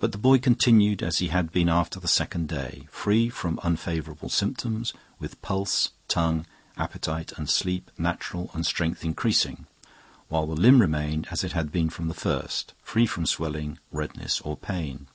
[0.00, 4.28] But the boy continued as he had been after the second day, free from unfavorable
[4.28, 6.44] symptoms, with pulse, tongue,
[6.76, 9.66] appetite, and sleep natural and strength increasing,
[10.26, 14.40] while the limb remained as it had been from the first, free from swelling, redness,
[14.40, 15.06] or pain.